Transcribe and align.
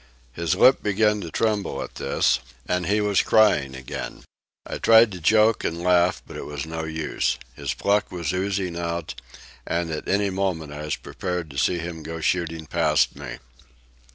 His 0.33 0.55
lip 0.55 0.81
began 0.81 1.21
to 1.21 1.29
tremble 1.29 1.79
at 1.83 1.93
this, 1.93 2.39
and 2.67 2.87
he 2.87 3.01
was 3.01 3.21
crying 3.21 3.75
again. 3.75 4.23
I 4.65 4.79
tried 4.79 5.11
to 5.11 5.19
joke 5.21 5.63
and 5.63 5.83
laugh, 5.83 6.23
but 6.25 6.35
it 6.35 6.47
was 6.47 6.65
no 6.65 6.85
use. 6.85 7.37
His 7.55 7.75
pluck 7.75 8.11
was 8.11 8.33
oozing 8.33 8.79
out, 8.79 9.13
and 9.63 9.91
at 9.91 10.07
any 10.07 10.31
moment 10.31 10.73
I 10.73 10.85
was 10.85 10.95
prepared 10.95 11.51
to 11.51 11.57
see 11.59 11.77
him 11.77 12.01
go 12.01 12.19
shooting 12.19 12.65
past 12.65 13.15
me. 13.15 13.37